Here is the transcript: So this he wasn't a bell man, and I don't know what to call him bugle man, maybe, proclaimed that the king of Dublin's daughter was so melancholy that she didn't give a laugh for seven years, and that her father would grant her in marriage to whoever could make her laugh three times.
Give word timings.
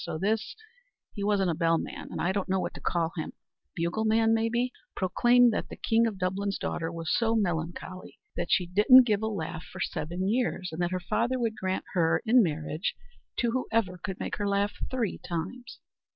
So 0.03 0.17
this 0.17 0.55
he 1.13 1.23
wasn't 1.23 1.51
a 1.51 1.53
bell 1.53 1.77
man, 1.77 2.07
and 2.09 2.19
I 2.19 2.31
don't 2.31 2.49
know 2.49 2.59
what 2.59 2.73
to 2.73 2.81
call 2.81 3.11
him 3.15 3.33
bugle 3.75 4.03
man, 4.03 4.33
maybe, 4.33 4.71
proclaimed 4.95 5.53
that 5.53 5.69
the 5.69 5.75
king 5.75 6.07
of 6.07 6.17
Dublin's 6.17 6.57
daughter 6.57 6.91
was 6.91 7.15
so 7.15 7.35
melancholy 7.35 8.17
that 8.35 8.49
she 8.49 8.65
didn't 8.65 9.03
give 9.05 9.21
a 9.21 9.27
laugh 9.27 9.63
for 9.63 9.79
seven 9.79 10.27
years, 10.27 10.69
and 10.71 10.81
that 10.81 10.89
her 10.89 10.99
father 10.99 11.39
would 11.39 11.55
grant 11.55 11.85
her 11.93 12.23
in 12.25 12.41
marriage 12.41 12.95
to 13.37 13.51
whoever 13.51 13.99
could 13.99 14.19
make 14.19 14.37
her 14.37 14.47
laugh 14.49 14.73
three 14.89 15.19
times. 15.19 15.77